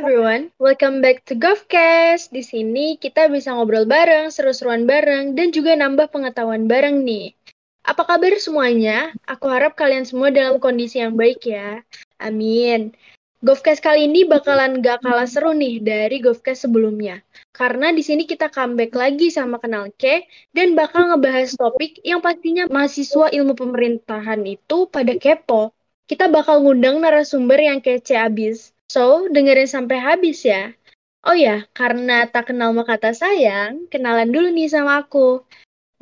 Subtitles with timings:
[0.00, 2.32] everyone, welcome back to GovCast.
[2.32, 7.36] Di sini kita bisa ngobrol bareng, seru-seruan bareng, dan juga nambah pengetahuan bareng nih.
[7.84, 9.12] Apa kabar semuanya?
[9.28, 11.84] Aku harap kalian semua dalam kondisi yang baik ya.
[12.16, 12.96] Amin.
[13.44, 17.20] GovCast kali ini bakalan gak kalah seru nih dari GovCast sebelumnya.
[17.52, 20.24] Karena di sini kita comeback lagi sama Kenal Ke
[20.56, 25.76] dan bakal ngebahas topik yang pastinya mahasiswa ilmu pemerintahan itu pada kepo.
[26.08, 28.72] Kita bakal ngundang narasumber yang kece abis.
[28.90, 30.74] So, dengerin sampai habis ya.
[31.22, 35.46] Oh ya, karena tak kenal maka kata sayang, kenalan dulu nih sama aku.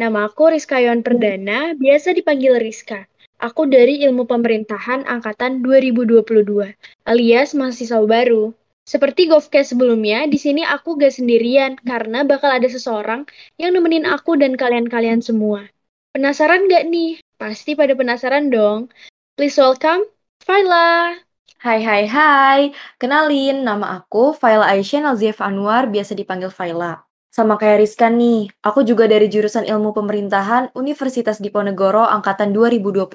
[0.00, 3.04] Nama aku Rizka Yon Perdana, biasa dipanggil Rizka.
[3.44, 6.72] Aku dari Ilmu Pemerintahan Angkatan 2022,
[7.04, 8.56] alias mahasiswa baru.
[8.88, 13.28] Seperti Govcast sebelumnya, di sini aku gak sendirian karena bakal ada seseorang
[13.60, 15.68] yang nemenin aku dan kalian-kalian semua.
[16.16, 17.20] Penasaran gak nih?
[17.36, 18.88] Pasti pada penasaran dong.
[19.36, 20.08] Please welcome,
[20.40, 21.27] Faila.
[21.58, 22.70] Hai hai hai,
[23.02, 27.02] kenalin nama aku Faila Aisyah Nazif Anwar, biasa dipanggil Faila.
[27.34, 33.10] Sama kayak Rizka nih, aku juga dari jurusan Ilmu Pemerintahan Universitas Diponegoro angkatan 2022.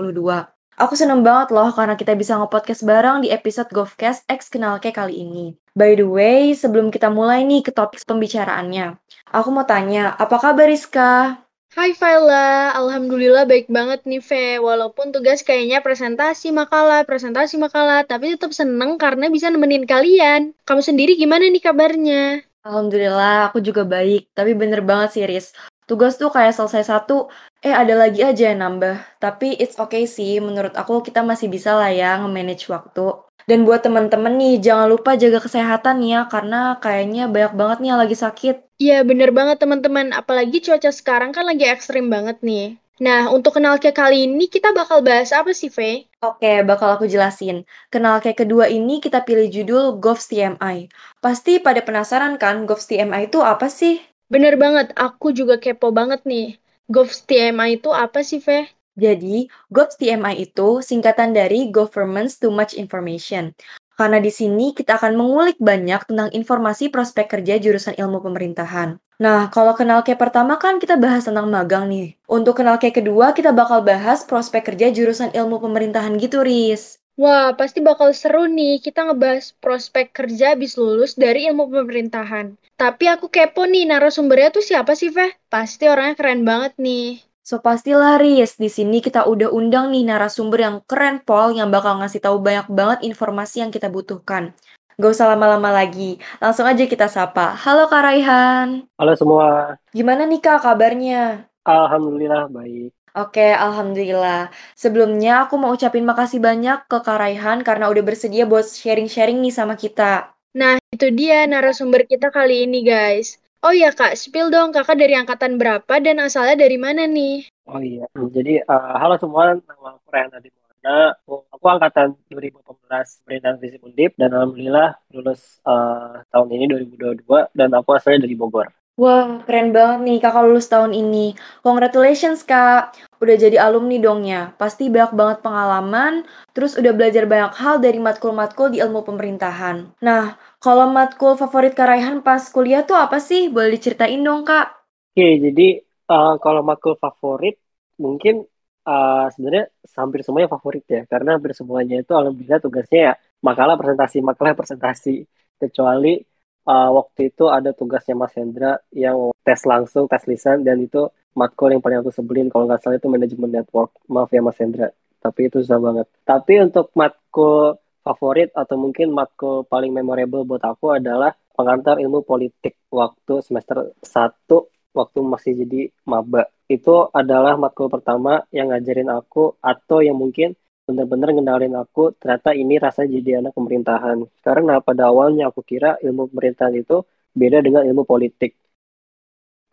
[0.75, 4.91] Aku seneng banget loh karena kita bisa nge-podcast bareng di episode Govcast X Kenal Ke
[4.91, 5.55] kali ini.
[5.71, 8.99] By the way, sebelum kita mulai nih ke topik pembicaraannya,
[9.31, 11.42] aku mau tanya, apa kabar Rizka?
[11.74, 14.62] Hai Vela, Alhamdulillah baik banget nih Ve.
[14.62, 20.54] Walaupun tugas kayaknya presentasi makalah, presentasi makalah, tapi tetap seneng karena bisa nemenin kalian.
[20.70, 22.46] Kamu sendiri gimana nih kabarnya?
[22.62, 24.30] Alhamdulillah, aku juga baik.
[24.38, 25.58] Tapi bener banget sih, Riz.
[25.90, 27.34] Tugas tuh kayak selesai satu,
[27.66, 29.18] eh ada lagi aja yang nambah.
[29.18, 33.02] Tapi it's okay sih, menurut aku kita masih bisa lah ya nge-manage waktu.
[33.44, 38.02] Dan buat temen-temen nih, jangan lupa jaga kesehatan ya, karena kayaknya banyak banget nih yang
[38.02, 38.55] lagi sakit.
[38.80, 40.15] Iya, bener banget teman-teman.
[40.15, 42.80] Apalagi cuaca sekarang kan lagi ekstrim banget nih.
[43.03, 46.05] Nah, untuk kenal ke kali ini kita bakal bahas apa sih, Fe?
[46.23, 47.67] Oke, bakal aku jelasin.
[47.89, 50.87] Kenal ke kedua ini kita pilih judul GovS TMI.
[51.20, 53.99] Pasti pada penasaran kan GovS TMI itu apa sih?
[54.30, 56.55] Bener banget, aku juga kepo banget nih.
[56.87, 58.70] GovS TMI itu apa sih, Fe?
[58.93, 63.58] Jadi, GOVS TMI itu singkatan dari Governments Too Much Information.
[63.93, 68.98] Karena di sini kita akan mengulik banyak tentang informasi prospek kerja jurusan ilmu pemerintahan.
[69.21, 72.17] Nah, kalau kenal ke pertama kan kita bahas tentang magang nih.
[72.26, 76.98] Untuk kenal ke kedua kita bakal bahas prospek kerja jurusan ilmu pemerintahan gitu, Riz.
[77.14, 82.58] Wah, pasti bakal seru nih kita ngebahas prospek kerja habis lulus dari ilmu pemerintahan.
[82.73, 85.30] Tapi aku kepo nih, narasumbernya tuh siapa sih, Veh?
[85.45, 87.21] Pasti orangnya keren banget nih.
[87.43, 91.99] So pastilah Riz, di sini kita udah undang nih narasumber yang keren Pol yang bakal
[91.99, 94.55] ngasih tahu banyak banget informasi yang kita butuhkan.
[94.95, 97.52] Gak usah lama-lama lagi, langsung aja kita sapa.
[97.52, 98.87] Halo Kak Raihan.
[98.95, 99.76] Halo semua.
[99.92, 101.43] Gimana nih Kak kabarnya?
[101.67, 102.95] Alhamdulillah baik.
[103.11, 104.48] Oke, Alhamdulillah.
[104.80, 109.52] Sebelumnya aku mau ucapin makasih banyak ke Kak Raihan karena udah bersedia buat sharing-sharing nih
[109.52, 110.32] sama kita.
[110.55, 113.42] Nah, itu dia narasumber kita kali ini guys.
[113.64, 117.48] Oh iya Kak, spill dong Kakak dari angkatan berapa dan asalnya dari mana nih?
[117.64, 121.16] Oh iya, jadi uh, halo semua, nama aku Rehan Adi Mohana.
[121.24, 127.24] Aku, aku angkatan 2018 Pemerintahan Fisik Undip dan alhamdulillah lulus uh, tahun ini 2022
[127.56, 128.68] dan aku asalnya dari Bogor.
[128.94, 131.33] Wah, keren banget nih kakak lulus tahun ini.
[131.65, 134.54] Congratulations kak, udah jadi alumni dong ya.
[134.54, 139.98] Pasti banyak banget pengalaman, terus udah belajar banyak hal dari matkul-matkul di ilmu pemerintahan.
[139.98, 143.50] Nah, kalau matkul favorit Kak Raihan pas kuliah tuh apa sih?
[143.50, 144.86] Boleh diceritain dong, Kak?
[145.09, 145.81] Oke, jadi
[146.13, 147.57] uh, kalau matkul favorit
[147.98, 148.45] mungkin
[148.86, 151.01] uh, sebenarnya hampir semuanya favorit ya.
[151.09, 155.25] Karena hampir semuanya itu alhamdulillah tugasnya ya makalah presentasi, makalah presentasi.
[155.57, 156.32] Kecuali
[156.68, 161.74] uh, waktu itu ada tugasnya Mas Hendra yang tes langsung, tes lisan, dan itu matkul
[161.74, 162.48] yang paling aku sebelin.
[162.50, 163.92] Kalau nggak salah itu manajemen network.
[164.07, 164.92] Maaf ya Mas Hendra.
[165.24, 166.07] Tapi itu susah banget.
[166.28, 172.75] Tapi untuk matkul favorit atau mungkin matkul paling memorable buat aku adalah pengantar ilmu politik
[172.92, 176.51] waktu semester 1 waktu masih jadi maba.
[176.68, 180.54] Itu adalah matkul pertama yang ngajarin aku atau yang mungkin
[180.88, 184.18] benar-benar ngendalin aku ternyata ini rasa jadi anak pemerintahan.
[184.45, 186.95] Karena pada awalnya aku kira ilmu pemerintahan itu
[187.31, 188.51] beda dengan ilmu politik.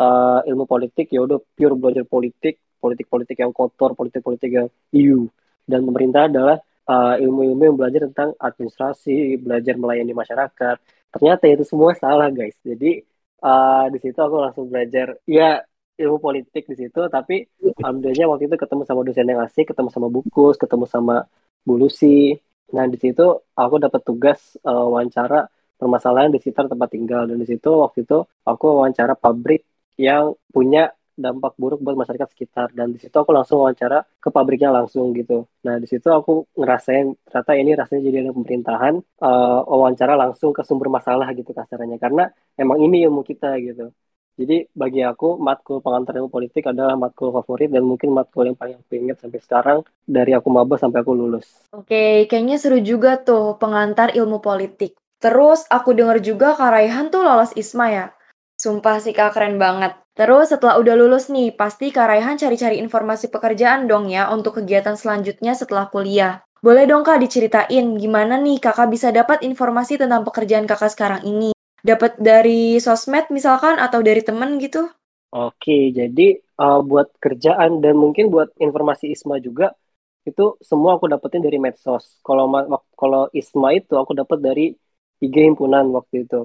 [0.00, 5.28] Uh, ilmu politik ya udah pure belajar politik, politik-politik yang kotor, politik-politik yang iu.
[5.68, 6.56] Dan pemerintah adalah
[6.88, 10.76] uh, ilmu-ilmu yang belajar tentang administrasi, belajar melayani masyarakat.
[11.12, 12.56] Ternyata itu semua salah, guys.
[12.64, 13.04] Jadi
[13.44, 15.60] uh, di situ aku langsung belajar ya
[16.00, 20.08] ilmu politik di situ, tapi alhamdulillah waktu itu ketemu sama dosen yang asik, ketemu sama
[20.08, 21.16] Bukus, ketemu sama
[21.66, 22.34] Bulusi.
[22.72, 25.44] Nah di situ aku dapat tugas uh, wawancara
[25.76, 27.28] permasalahan di sekitar tempat tinggal.
[27.28, 29.62] Dan di situ waktu itu aku wawancara pabrik
[30.00, 30.88] yang punya
[31.20, 32.72] dampak buruk buat masyarakat sekitar.
[32.72, 35.44] Dan di situ aku langsung wawancara ke pabriknya langsung gitu.
[35.66, 40.64] Nah di situ aku ngerasain ternyata ini rasanya jadi ada pemerintahan uh, wawancara langsung ke
[40.64, 42.00] sumber masalah gitu kasarnya.
[42.00, 42.24] Karena
[42.56, 43.92] emang ini ilmu kita gitu
[44.40, 48.80] jadi bagi aku matkul pengantar ilmu politik adalah matkul favorit dan mungkin matkul yang paling
[48.80, 49.78] aku ingat sampai sekarang
[50.08, 51.68] dari aku maba sampai aku lulus.
[51.76, 54.96] Oke, kayaknya seru juga tuh pengantar ilmu politik.
[55.20, 58.06] Terus aku denger juga Kak Raihan tuh lolos ISMA ya.
[58.56, 59.92] Sumpah sih Kak keren banget.
[60.16, 64.96] Terus setelah udah lulus nih, pasti Kak Raihan cari-cari informasi pekerjaan dong ya untuk kegiatan
[64.96, 66.40] selanjutnya setelah kuliah.
[66.64, 71.56] Boleh dong Kak diceritain gimana nih Kakak bisa dapat informasi tentang pekerjaan Kakak sekarang ini?
[71.80, 74.88] Dapat dari sosmed misalkan atau dari temen gitu?
[75.30, 76.22] Oke, jadi
[76.58, 79.70] uh, buat kerjaan dan mungkin buat informasi ISMA juga
[80.28, 82.04] itu semua aku dapetin dari medsos.
[82.26, 82.44] Kalau
[83.00, 84.62] kalau ISMA itu aku dapat dari
[85.22, 86.36] IG himpunan waktu itu.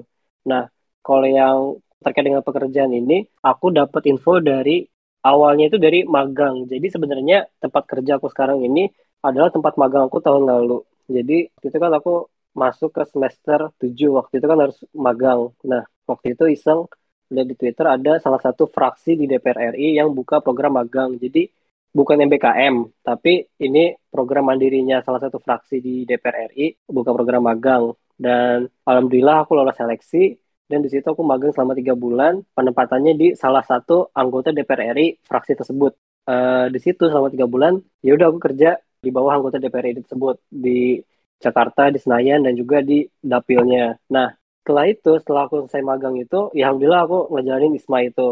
[0.50, 0.62] Nah,
[1.06, 1.58] kalau yang
[2.04, 4.86] terkait dengan pekerjaan ini, aku dapat info dari
[5.26, 6.54] awalnya itu dari magang.
[6.70, 8.86] Jadi sebenarnya tempat kerja aku sekarang ini
[9.26, 10.78] adalah tempat magang aku tahun lalu.
[11.10, 11.34] Jadi
[11.66, 12.10] itu kan aku
[12.62, 15.40] masuk ke semester 7 waktu itu kan harus magang.
[15.72, 16.80] Nah, waktu itu iseng
[17.32, 21.10] lihat di Twitter ada salah satu fraksi di DPR RI yang buka program magang.
[21.20, 21.42] Jadi
[21.92, 22.74] bukan MBKM,
[23.04, 27.92] tapi ini program mandirinya salah satu fraksi di DPR RI buka program magang.
[28.16, 30.32] Dan alhamdulillah aku lolos seleksi
[30.66, 35.22] dan di situ aku magang selama tiga bulan penempatannya di salah satu anggota DPR RI
[35.22, 35.92] fraksi tersebut
[36.26, 40.02] uh, di situ selama tiga bulan ya udah aku kerja di bawah anggota DPR RI
[40.02, 40.98] tersebut di
[41.44, 43.96] Jakarta di Senayan dan juga di dapilnya.
[44.08, 48.28] Nah setelah itu setelah aku selesai magang itu ya alhamdulillah aku ngejalanin ISMA itu.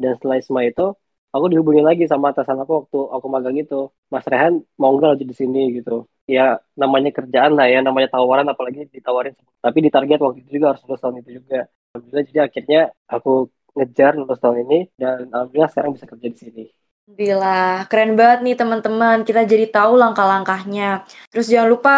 [0.00, 0.86] Dan setelah ISMA itu
[1.34, 3.88] aku dihubungi lagi sama atasan aku waktu aku magang itu.
[4.12, 6.06] Mas Rehan mau nggak di sini gitu.
[6.28, 10.74] Ya namanya kerjaan lah ya namanya tawaran apalagi ditawarin tapi di target waktu itu juga
[10.74, 11.66] harus lulus tahun itu juga.
[11.92, 13.32] Alhamdulillah jadi akhirnya aku
[13.72, 16.64] ngejar lulus tahun ini dan alhamdulillah sekarang bisa kerja di sini.
[17.02, 19.16] Alhamdulillah, keren banget nih teman-teman.
[19.26, 21.02] Kita jadi tahu langkah-langkahnya.
[21.34, 21.96] Terus jangan lupa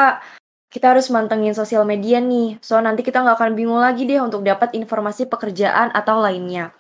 [0.75, 2.59] kita harus mantengin sosial media nih.
[2.59, 6.75] So nanti kita nggak akan bingung lagi deh untuk dapat informasi pekerjaan atau lainnya.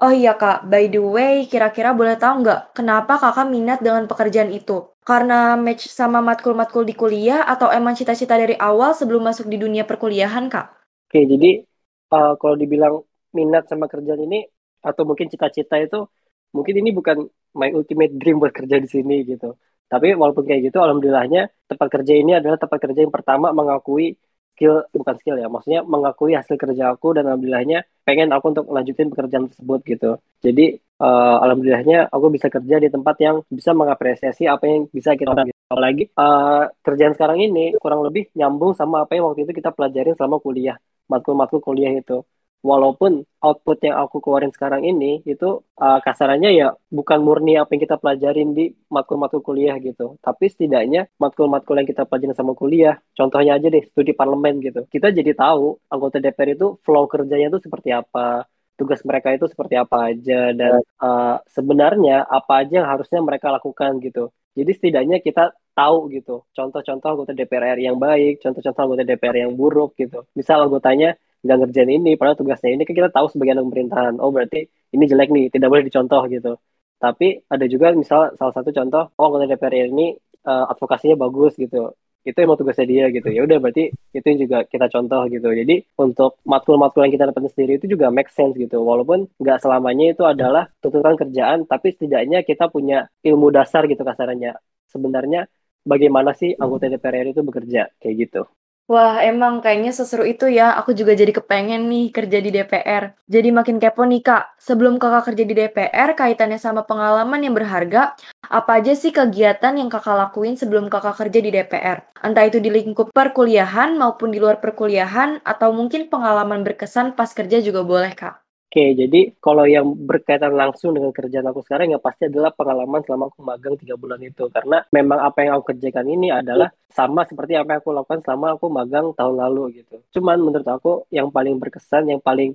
[0.00, 4.50] Oh iya kak, by the way, kira-kira boleh tahu nggak kenapa kakak minat dengan pekerjaan
[4.50, 4.90] itu?
[5.04, 9.84] Karena match sama matkul-matkul di kuliah atau emang cita-cita dari awal sebelum masuk di dunia
[9.84, 10.66] perkuliahan kak?
[11.12, 11.62] Oke, jadi
[12.10, 13.04] uh, kalau dibilang
[13.36, 14.48] minat sama kerjaan ini
[14.80, 16.08] atau mungkin cita-cita itu
[16.50, 19.54] mungkin ini bukan my ultimate dream buat kerja di sini gitu.
[19.88, 24.16] Tapi walaupun kayak gitu, alhamdulillahnya tempat kerja ini adalah tempat kerja yang pertama mengakui
[24.54, 29.10] skill bukan skill ya maksudnya mengakui hasil kerja aku dan alhamdulillahnya pengen aku untuk lanjutin
[29.10, 30.10] pekerjaan tersebut gitu.
[30.46, 35.42] Jadi uh, alhamdulillahnya aku bisa kerja di tempat yang bisa mengapresiasi apa yang bisa kita
[35.50, 35.56] gitu.
[35.66, 40.14] apalagi uh, kerjaan sekarang ini kurang lebih nyambung sama apa yang waktu itu kita pelajarin
[40.14, 40.78] selama kuliah
[41.10, 42.22] matkul-matkul kuliah itu
[42.64, 47.82] walaupun output yang aku keluarin sekarang ini itu uh, kasarannya ya bukan murni apa yang
[47.84, 50.16] kita pelajarin di matkul-matkul kuliah gitu.
[50.24, 54.88] Tapi setidaknya matkul-matkul yang kita pelajarin sama kuliah, contohnya aja deh studi parlemen gitu.
[54.88, 58.48] Kita jadi tahu anggota DPR itu flow kerjanya itu seperti apa,
[58.80, 64.00] tugas mereka itu seperti apa aja dan uh, sebenarnya apa aja yang harusnya mereka lakukan
[64.00, 64.32] gitu.
[64.56, 69.92] Jadi setidaknya kita tahu gitu contoh-contoh anggota DPR yang baik, contoh-contoh anggota DPR yang buruk
[70.00, 70.24] gitu.
[70.32, 72.82] Misal anggotanya nggak ngerjain ini padahal tugasnya ini.
[72.88, 74.60] Kan kita tahu sebagai anak pemerintahan oh berarti
[74.94, 76.52] ini jelek nih tidak boleh dicontoh gitu.
[76.98, 80.16] Tapi ada juga misal salah satu contoh oh anggota DPR ini
[80.48, 81.92] uh, advokasinya bagus gitu.
[82.24, 83.28] Itu emang tugasnya dia gitu.
[83.28, 85.48] Ya udah berarti itu juga kita contoh gitu.
[85.52, 88.80] Jadi untuk matkul-matkul yang kita dapat sendiri itu juga make sense gitu.
[88.80, 94.56] Walaupun nggak selamanya itu adalah tuntutan kerjaan tapi setidaknya kita punya ilmu dasar gitu kasarannya.
[94.88, 95.44] Sebenarnya
[95.84, 98.48] bagaimana sih anggota DPR itu bekerja kayak gitu
[98.84, 100.76] Wah, emang kayaknya seseru itu ya.
[100.76, 103.16] Aku juga jadi kepengen nih kerja di DPR.
[103.24, 104.60] Jadi makin kepo nih, Kak.
[104.60, 108.12] Sebelum Kakak kerja di DPR, kaitannya sama pengalaman yang berharga,
[108.44, 112.04] apa aja sih kegiatan yang Kakak lakuin sebelum Kakak kerja di DPR?
[112.20, 117.64] Entah itu di lingkup perkuliahan maupun di luar perkuliahan, atau mungkin pengalaman berkesan pas kerja
[117.64, 118.43] juga boleh, Kak.
[118.74, 123.30] Oke, jadi kalau yang berkaitan langsung dengan kerjaan aku sekarang ya pasti adalah pengalaman selama
[123.30, 124.50] aku magang tiga bulan itu.
[124.50, 128.58] Karena memang apa yang aku kerjakan ini adalah sama seperti apa yang aku lakukan selama
[128.58, 130.02] aku magang tahun lalu gitu.
[130.18, 132.50] Cuman menurut aku yang paling berkesan, yang paling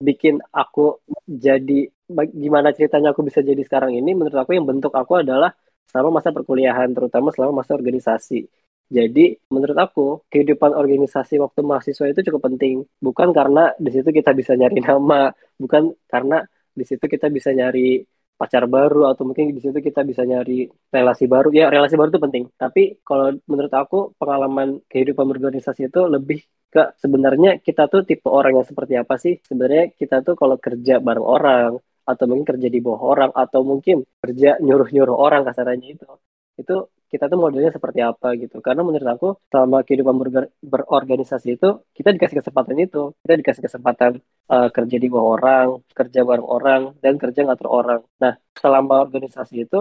[0.00, 1.84] bikin aku jadi
[2.32, 5.52] gimana ceritanya aku bisa jadi sekarang ini, menurut aku yang bentuk aku adalah
[5.92, 8.48] selama masa perkuliahan, terutama selama masa organisasi.
[8.88, 12.88] Jadi menurut aku kehidupan organisasi waktu mahasiswa itu cukup penting.
[13.04, 15.28] Bukan karena di situ kita bisa nyari nama,
[15.60, 16.40] bukan karena
[16.72, 18.00] di situ kita bisa nyari
[18.38, 21.48] pacar baru atau mungkin di situ kita bisa nyari relasi baru.
[21.52, 22.44] Ya relasi baru itu penting.
[22.54, 26.40] Tapi kalau menurut aku pengalaman kehidupan berorganisasi itu lebih
[26.72, 29.36] ke sebenarnya kita tuh tipe orang yang seperti apa sih?
[29.42, 31.72] Sebenarnya kita tuh kalau kerja bareng orang
[32.08, 36.08] atau mungkin kerja di bawah orang atau mungkin kerja nyuruh-nyuruh orang kasarannya itu
[36.56, 36.76] itu
[37.12, 38.56] kita tuh modelnya seperti apa gitu.
[38.66, 42.98] Karena menurut aku selama kehidupan ber berorganisasi itu kita dikasih kesempatan itu.
[43.22, 44.12] Kita dikasih kesempatan
[44.52, 45.66] uh, kerja di bawah orang
[45.98, 48.00] kerja bareng orang dan kerja ngatur orang.
[48.22, 49.76] Nah selama organisasi itu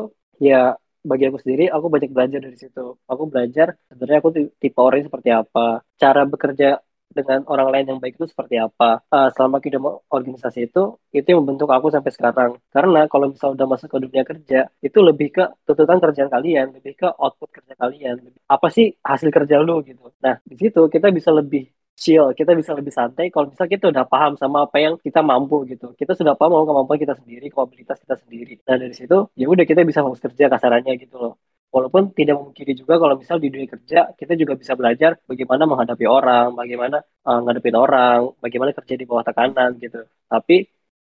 [0.47, 0.75] ya
[1.09, 2.81] bagi aku sendiri aku banyak belajar dari situ.
[3.11, 4.29] Aku belajar sebenarnya aku
[4.61, 6.67] tipe orang seperti apa cara bekerja
[7.17, 10.79] dengan orang lain yang baik itu seperti apa uh, selama kehidupan organisasi itu
[11.15, 14.97] itu yang membentuk aku sampai sekarang karena kalau misal udah masuk ke dunia kerja itu
[15.01, 18.15] lebih ke tuntutan kerjaan kalian lebih ke output kerja kalian
[18.53, 21.61] apa sih hasil kerja lu gitu nah di situ kita bisa lebih
[21.97, 25.55] chill, kita bisa lebih santai kalau misal kita udah paham sama apa yang kita mampu
[25.71, 25.85] gitu.
[25.99, 28.53] Kita sudah paham sama kemampuan kita sendiri, kapabilitas kita sendiri.
[28.67, 31.33] Nah dari situ ya udah kita bisa fokus kerja kasarannya gitu loh.
[31.77, 36.05] Walaupun tidak memungkiri juga kalau misal di dunia kerja kita juga bisa belajar bagaimana menghadapi
[36.17, 39.99] orang, bagaimana uh, ngadepin orang, bagaimana kerja di bawah tekanan gitu.
[40.31, 40.55] Tapi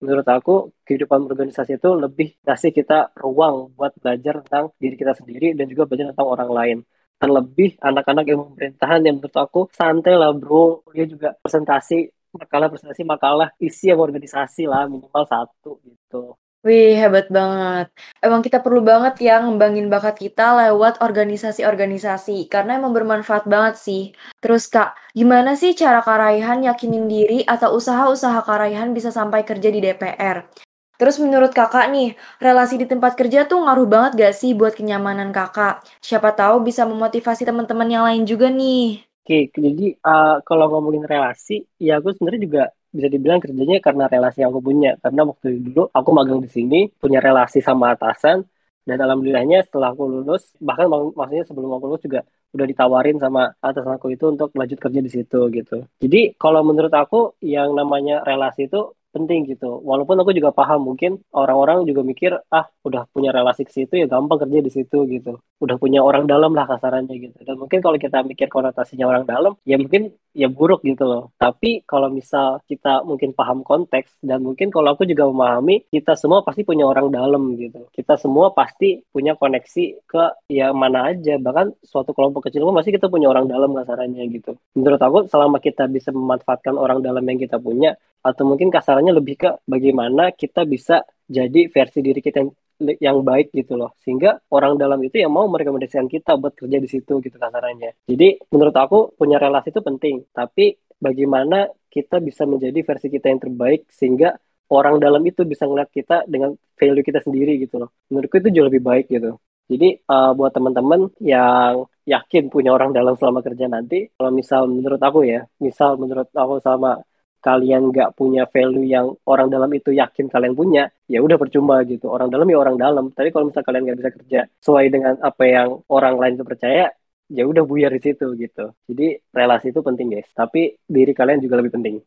[0.04, 0.54] menurut aku
[0.88, 2.94] kehidupan organisasi itu lebih kasih kita
[3.24, 6.78] ruang buat belajar tentang diri kita sendiri dan juga belajar tentang orang lain.
[7.22, 11.96] Terlebih anak-anak yang pemerintahan yang menurut aku santai lah bro, dia juga presentasi
[12.36, 16.36] makalah presentasi makalah isi yang organisasi lah minimal satu gitu.
[16.64, 17.92] Wih, hebat banget.
[18.24, 24.02] Emang kita perlu banget ya ngembangin bakat kita lewat organisasi-organisasi, karena emang bermanfaat banget sih.
[24.40, 29.44] Terus Kak, gimana sih cara Kak Raihan yakinin diri atau usaha-usaha Kak Raihan bisa sampai
[29.44, 30.48] kerja di DPR?
[30.96, 35.36] Terus menurut Kakak nih, relasi di tempat kerja tuh ngaruh banget gak sih buat kenyamanan
[35.36, 35.84] Kakak?
[36.00, 39.04] Siapa tahu bisa memotivasi teman-teman yang lain juga nih.
[39.28, 42.64] Oke, jadi uh, kalau ngomongin relasi, ya aku sebenarnya juga
[42.96, 44.92] bisa dibilang kerjanya karena relasi yang aku punya.
[45.02, 48.46] Karena waktu dulu aku magang di sini punya relasi sama atasan
[48.84, 52.22] dan alhamdulillahnya setelah aku lulus bahkan mak maksudnya sebelum aku lulus juga
[52.54, 55.78] udah ditawarin sama atasan aku itu untuk lanjut kerja di situ gitu.
[56.04, 59.78] Jadi kalau menurut aku yang namanya relasi itu penting gitu.
[59.86, 64.10] Walaupun aku juga paham mungkin orang-orang juga mikir ah udah punya relasi ke situ ya
[64.10, 65.38] gampang kerja di situ gitu.
[65.62, 67.38] Udah punya orang dalam lah kasarannya gitu.
[67.46, 71.30] Dan mungkin kalau kita mikir konotasinya orang dalam ya mungkin ya buruk gitu loh.
[71.38, 76.42] Tapi kalau misal kita mungkin paham konteks dan mungkin kalau aku juga memahami kita semua
[76.42, 77.86] pasti punya orang dalam gitu.
[77.94, 81.38] Kita semua pasti punya koneksi ke ya mana aja.
[81.38, 84.58] Bahkan suatu kelompok kecil pun masih kita punya orang dalam kasarannya gitu.
[84.74, 87.94] Menurut aku selama kita bisa memanfaatkan orang dalam yang kita punya
[88.24, 92.52] atau mungkin kasarannya lebih ke bagaimana kita bisa jadi versi diri kita yang
[93.00, 93.96] yang baik gitu loh.
[94.02, 97.96] Sehingga orang dalam itu yang mau merekomendasikan kita buat kerja di situ gitu kasarannya.
[98.08, 100.26] Jadi menurut aku punya relasi itu penting.
[100.34, 104.34] Tapi bagaimana kita bisa menjadi versi kita yang terbaik sehingga
[104.74, 107.94] orang dalam itu bisa ngeliat kita dengan value kita sendiri gitu loh.
[108.10, 109.38] Menurutku itu jauh lebih baik gitu.
[109.70, 115.00] Jadi uh, buat teman-teman yang yakin punya orang dalam selama kerja nanti kalau misal menurut
[115.00, 117.00] aku ya misal menurut aku sama
[117.44, 122.08] kalian nggak punya value yang orang dalam itu yakin kalian punya, ya udah percuma gitu.
[122.08, 123.12] Orang dalam ya orang dalam.
[123.12, 126.96] Tapi kalau misalnya kalian nggak bisa kerja sesuai dengan apa yang orang lain itu percaya,
[127.28, 128.72] ya udah buyar di situ gitu.
[128.88, 130.30] Jadi relasi itu penting guys.
[130.32, 132.00] Tapi diri kalian juga lebih penting.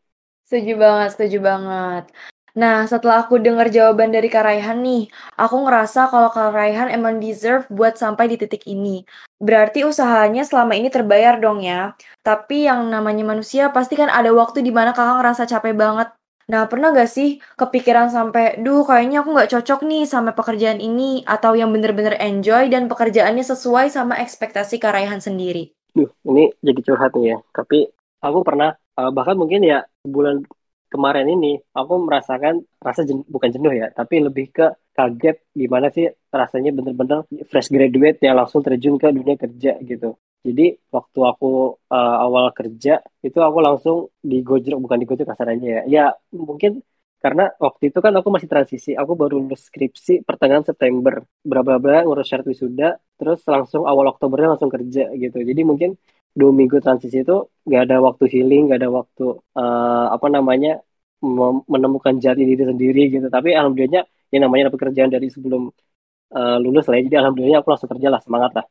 [0.48, 2.04] Setuju banget, setuju banget.
[2.56, 7.20] Nah, setelah aku dengar jawaban dari Kak Raihan nih, aku ngerasa kalau Kak Raihan emang
[7.20, 9.04] deserve buat sampai di titik ini.
[9.36, 11.92] Berarti usahanya selama ini terbayar dong ya.
[12.24, 16.08] Tapi yang namanya manusia pasti kan ada waktu di mana kakak ngerasa capek banget.
[16.48, 21.26] Nah, pernah gak sih kepikiran sampai, duh kayaknya aku gak cocok nih sama pekerjaan ini,
[21.28, 25.76] atau yang bener-bener enjoy dan pekerjaannya sesuai sama ekspektasi Kak Raihan sendiri?
[25.92, 27.38] Duh, ini jadi curhat nih ya.
[27.52, 27.90] Tapi
[28.24, 30.40] aku pernah, uh, bahkan mungkin ya bulan
[30.92, 32.54] kemarin ini aku merasakan
[32.86, 34.66] rasa jen, bukan jenuh ya, tapi lebih ke
[34.96, 36.06] kaget gimana sih
[36.40, 37.18] rasanya bener-bener
[37.50, 40.16] fresh graduate yang langsung terjun ke dunia kerja gitu.
[40.46, 41.46] Jadi waktu aku
[41.90, 45.82] uh, awal kerja itu aku langsung digojok bukan digojok kasarannya ya.
[45.94, 46.72] Ya mungkin
[47.24, 52.28] karena waktu itu kan aku masih transisi, aku baru lulus skripsi pertengahan September, berapa-berapa ngurus
[52.30, 52.88] syarat wisuda,
[53.18, 55.38] terus langsung awal Oktobernya langsung kerja gitu.
[55.42, 55.90] Jadi mungkin
[56.38, 59.24] dua minggu transisi itu nggak ada waktu healing, nggak ada waktu
[59.60, 60.70] uh, apa namanya
[61.72, 63.26] menemukan jati diri sendiri gitu.
[63.36, 64.02] Tapi alhamdulillahnya
[64.32, 65.62] yang namanya pekerjaan dari sebelum
[66.36, 66.96] uh, lulus lah.
[67.00, 67.02] Ya.
[67.08, 68.66] Jadi alhamdulillah aku langsung kerja lah semangat lah.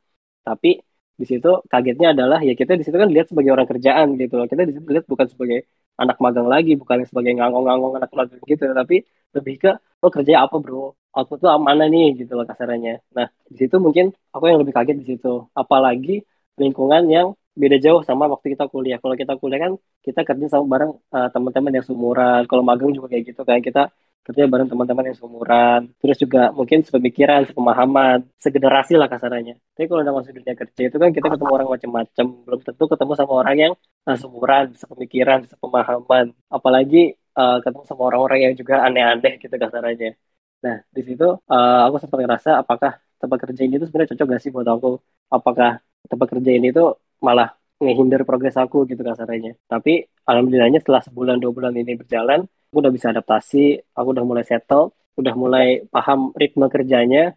[0.45, 0.69] Tapi
[1.15, 4.47] di situ kagetnya adalah ya kita di situ kan lihat sebagai orang kerjaan gitu loh.
[4.51, 5.59] Kita lihat bukan sebagai
[6.01, 8.95] anak magang lagi, bukan sebagai ngangong-ngangong anak magang gitu, tapi
[9.35, 9.71] lebih ke
[10.03, 10.93] lo oh, kerja apa bro?
[11.15, 13.01] Output tuh mana nih gitu loh kasarannya.
[13.15, 15.47] Nah di situ mungkin aku yang lebih kaget di situ.
[15.55, 16.21] Apalagi
[16.59, 17.27] lingkungan yang
[17.61, 18.97] beda jauh sama waktu kita kuliah.
[19.03, 19.71] Kalau kita kuliah kan
[20.05, 22.41] kita kerja sama bareng uh, teman-teman yang seumuran.
[22.49, 23.81] Kalau magang juga kayak gitu kan kita
[24.25, 25.79] kerja bareng teman-teman yang seumuran.
[26.01, 29.55] Terus juga mungkin sepemikiran, sepemahaman, segenerasi lah kasarannya.
[29.75, 32.25] Tapi kalau udah masuk dunia kerja itu kan kita ketemu orang macam-macam.
[32.45, 33.73] Belum tentu ketemu sama orang yang
[34.07, 36.25] uh, seumuran, sepemikiran, sepemahaman.
[36.49, 36.97] Apalagi
[37.37, 40.09] uh, ketemu sama orang-orang yang juga aneh-aneh gitu kasarannya.
[40.65, 44.41] Nah, di situ uh, aku sempat ngerasa apakah tempat kerja ini tuh sebenarnya cocok gak
[44.43, 44.89] sih buat aku?
[45.29, 45.69] Apakah
[46.09, 46.87] tempat kerja ini tuh
[47.21, 49.59] malah ngehindar progres aku gitu kasarannya.
[49.67, 54.43] Tapi alhamdulillahnya setelah sebulan dua bulan ini berjalan, aku udah bisa adaptasi, aku udah mulai
[54.47, 57.35] settle, udah mulai paham ritme kerjanya,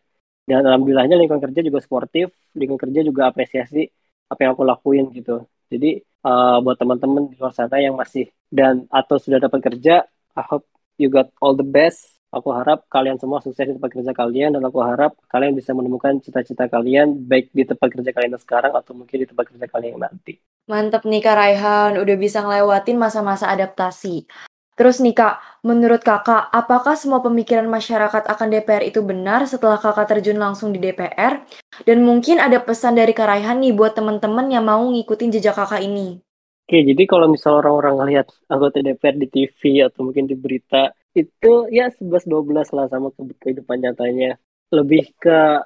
[0.49, 3.87] dan alhamdulillahnya lingkungan kerja juga sportif, lingkungan kerja juga apresiasi
[4.28, 5.44] apa yang aku lakuin gitu.
[5.68, 10.04] Jadi uh, buat teman-teman di luar sana yang masih dan atau sudah dapat kerja,
[10.37, 10.64] I hope
[10.97, 12.17] you got all the best.
[12.28, 16.20] Aku harap kalian semua sukses di tempat kerja kalian dan aku harap kalian bisa menemukan
[16.20, 20.04] cita-cita kalian baik di tempat kerja kalian sekarang atau mungkin di tempat kerja kalian yang
[20.12, 20.37] nanti.
[20.68, 24.28] Mantep nih Kak Raihan, udah bisa ngelewatin masa-masa adaptasi.
[24.76, 30.12] Terus nih Kak, menurut Kakak, apakah semua pemikiran masyarakat akan DPR itu benar setelah Kakak
[30.12, 31.49] terjun langsung di DPR?
[31.88, 35.80] Dan mungkin ada pesan dari Kak Raihan nih buat teman-teman yang mau ngikutin jejak Kakak
[35.80, 36.20] ini.
[36.68, 41.48] Oke, jadi kalau misal orang-orang ngelihat anggota DPR di TV atau mungkin di berita, itu
[41.72, 43.08] ya 11-12 lah sama
[43.40, 44.37] kehidupan nyatanya.
[44.76, 45.64] Lebih ke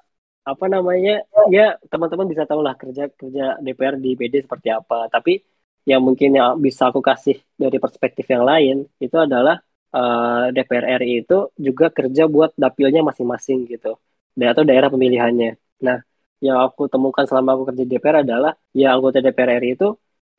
[0.50, 1.10] apa namanya
[1.56, 5.38] ya teman-teman bisa tahu lah kerja kerja DPR di PD seperti apa tapi
[5.90, 9.54] yang mungkin yang bisa aku kasih dari perspektif yang lain itu adalah
[9.94, 11.34] uh, eh, DPR RI itu
[11.66, 13.88] juga kerja buat dapilnya masing-masing gitu
[14.52, 15.50] atau daerah pemilihannya.
[15.86, 15.98] Nah,
[16.46, 19.86] yang aku temukan selama aku kerja DPR adalah ya anggota DPR RI itu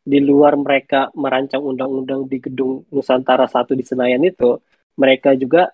[0.03, 4.59] di luar mereka merancang undang-undang di gedung Nusantara satu di Senayan itu,
[4.99, 5.71] mereka juga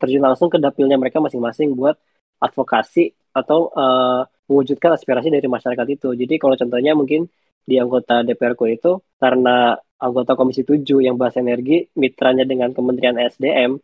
[0.00, 1.96] terjun langsung ke dapilnya mereka masing-masing buat
[2.40, 6.08] advokasi atau uh, mewujudkan aspirasi dari masyarakat itu.
[6.16, 7.28] Jadi kalau contohnya mungkin
[7.66, 8.90] di anggota DPRku itu
[9.20, 13.76] karena anggota Komisi 7 yang bahas energi mitranya dengan Kementerian SDM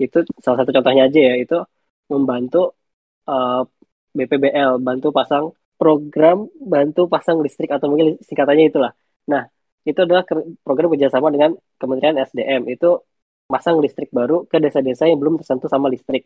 [0.00, 1.56] itu salah satu contohnya aja ya itu
[2.12, 2.76] membantu
[3.28, 3.62] uh, eh,
[4.16, 5.44] BPBL bantu pasang
[5.80, 8.92] program bantu pasang listrik atau mungkin singkatannya itulah.
[9.30, 9.42] Nah,
[9.88, 10.22] itu adalah
[10.66, 13.00] program kerjasama dengan Kementerian SDM itu
[13.50, 16.22] pasang listrik baru ke desa-desa yang belum tersentuh sama listrik.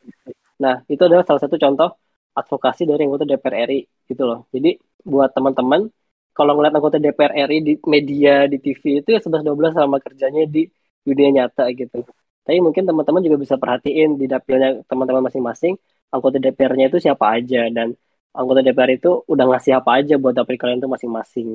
[0.60, 1.88] Nah, itu adalah salah satu contoh
[2.34, 4.40] advokasi dari anggota DPR RI gitu loh.
[4.50, 5.86] Jadi buat teman-teman
[6.34, 10.66] kalau ngeliat anggota DPR RI di media di TV itu ya 11-12 sama kerjanya di
[11.06, 12.02] dunia nyata gitu.
[12.44, 15.74] Tapi mungkin teman-teman juga bisa perhatiin di dapilnya teman-teman masing-masing
[16.12, 17.94] anggota DPR-nya itu siapa aja dan
[18.34, 21.48] anggota DPR itu udah ngasih apa aja buat dapil kalian itu masing-masing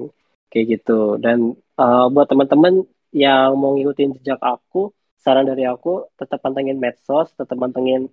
[0.51, 1.17] kayak gitu.
[1.23, 1.37] Dan
[1.81, 2.73] uh, buat teman-teman
[3.13, 8.09] yang mau ngikutin jejak aku, saran dari aku tetap pantengin medsos, tetap pantengin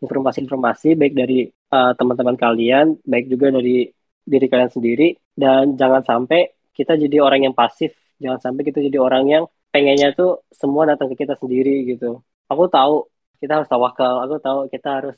[0.00, 1.38] informasi-informasi baik dari
[1.74, 3.90] uh, teman-teman kalian, baik juga dari
[4.24, 5.08] diri kalian sendiri.
[5.34, 6.40] Dan jangan sampai
[6.76, 7.92] kita jadi orang yang pasif.
[8.22, 12.20] Jangan sampai kita jadi orang yang pengennya tuh semua datang ke kita sendiri gitu.
[12.50, 13.06] Aku tahu
[13.40, 14.14] kita harus tawakal.
[14.24, 15.16] Aku tahu kita harus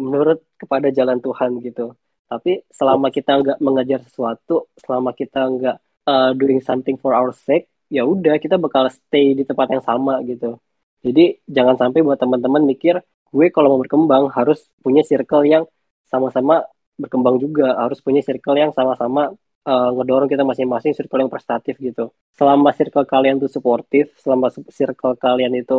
[0.00, 1.94] menurut kepada jalan Tuhan gitu.
[2.30, 5.76] Tapi selama kita nggak mengajar sesuatu selama kita nggak
[6.10, 10.22] uh, doing something for our sake ya udah kita bakal stay di tempat yang sama
[10.30, 10.58] gitu.
[11.04, 12.94] Jadi jangan sampai buat teman-teman mikir
[13.34, 15.64] gue kalau mau berkembang harus punya circle yang
[16.12, 16.54] sama-sama
[17.02, 17.74] berkembang juga.
[17.82, 19.34] Harus punya circle yang sama-sama
[19.66, 22.14] uh, ngedorong kita masing-masing circle yang prestatif gitu.
[22.38, 25.78] Selama circle kalian tuh suportif selama circle kalian itu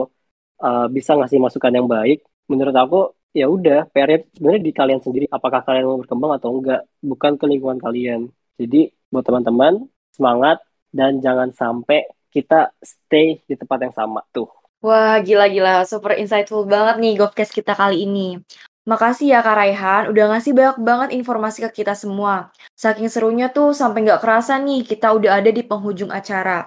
[0.59, 2.19] uh, bisa ngasih masukan yang baik
[2.51, 2.99] menurut aku
[3.31, 6.81] ya udah PR sebenarnya di kalian sendiri apakah kalian mau berkembang atau enggak.
[6.99, 8.27] Bukan ke lingkungan kalian.
[8.59, 14.47] Jadi buat teman-teman semangat dan jangan sampai kita stay di tempat yang sama tuh
[14.81, 15.85] Wah, gila-gila.
[15.85, 18.41] Super insightful banget nih Govcast kita kali ini.
[18.81, 22.49] Makasih ya Kak Raihan, udah ngasih banyak banget informasi ke kita semua.
[22.73, 26.65] Saking serunya tuh sampai nggak kerasa nih kita udah ada di penghujung acara.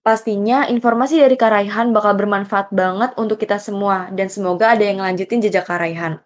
[0.00, 5.02] Pastinya informasi dari Kak Raihan bakal bermanfaat banget untuk kita semua dan semoga ada yang
[5.02, 6.22] ngelanjutin jejak Kak Raihan.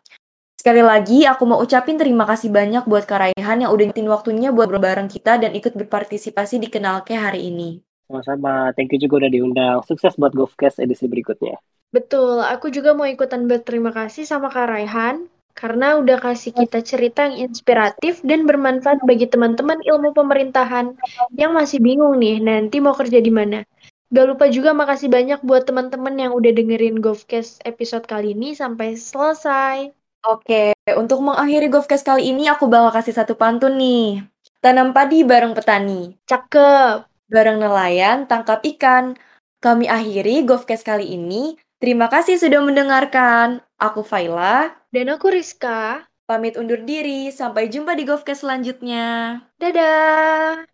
[0.64, 4.48] Sekali lagi aku mau ucapin terima kasih banyak buat Kak Raihan yang udah ngetin waktunya
[4.48, 7.84] buat berbareng kita dan ikut berpartisipasi di Kenalke hari ini.
[8.08, 9.84] Sama-sama, thank you juga udah diundang.
[9.84, 11.60] Sukses buat GovCast edisi berikutnya.
[11.92, 17.28] Betul, aku juga mau ikutan berterima kasih sama Kak Raihan karena udah kasih kita cerita
[17.28, 20.96] yang inspiratif dan bermanfaat bagi teman-teman ilmu pemerintahan
[21.36, 23.68] yang masih bingung nih nanti mau kerja di mana.
[24.08, 28.96] Gak lupa juga makasih banyak buat teman-teman yang udah dengerin Govcast episode kali ini sampai
[28.96, 29.92] selesai.
[30.24, 34.24] Oke, untuk mengakhiri Govcast kali ini aku bakal kasih satu pantun nih.
[34.64, 36.16] Tanam padi bareng petani.
[36.24, 37.04] Cakep.
[37.28, 39.20] Bareng nelayan tangkap ikan.
[39.60, 43.60] Kami akhiri Govcast kali ini Terima kasih sudah mendengarkan.
[43.76, 44.72] Aku Faila.
[44.88, 46.08] Dan aku Rizka.
[46.24, 47.28] Pamit undur diri.
[47.28, 49.44] Sampai jumpa di Govcast selanjutnya.
[49.60, 50.64] Dadah!